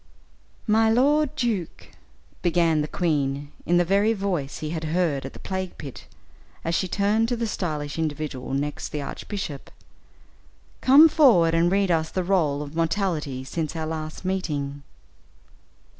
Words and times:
"My 0.65 0.89
lord 0.89 1.35
Duke," 1.35 1.89
began 2.41 2.81
the 2.81 2.87
queen, 2.87 3.51
in 3.67 3.77
the 3.77 3.85
very 3.85 4.13
voice 4.13 4.57
he 4.57 4.71
had 4.71 4.85
heard 4.85 5.27
at 5.27 5.33
the 5.33 5.39
plague 5.39 5.77
pit, 5.77 6.07
as 6.65 6.73
she 6.73 6.87
turned 6.87 7.27
to 7.29 7.35
the 7.35 7.45
stylish 7.45 7.99
individual 7.99 8.55
next 8.55 8.89
the 8.89 9.03
archbishop, 9.03 9.69
"come 10.81 11.07
forward 11.07 11.53
and 11.53 11.71
read 11.71 11.91
us 11.91 12.09
the 12.09 12.23
roll 12.23 12.63
of 12.63 12.75
mortality 12.75 13.43
since 13.43 13.75
our 13.75 13.85
last 13.85 14.25
meeting." 14.25 14.81